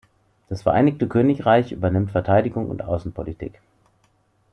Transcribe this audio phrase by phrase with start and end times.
[0.49, 3.61] Das Vereinigte Königreich übernimmt Verteidigung und Außenpolitik.